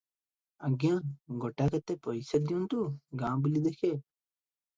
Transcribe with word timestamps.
ଆଜ୍ଞା 0.69 0.93
ଗୋଟାକେତେ 1.43 1.97
ପଇସା 2.07 2.41
ଦିଅନ୍ତୁ, 2.47 2.81
ଗାଁ 3.25 3.31
ବୁଲି 3.45 3.63
ଦେଖେ। 3.71 3.93